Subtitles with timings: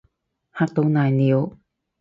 [0.55, 1.59] 嚇到瀨尿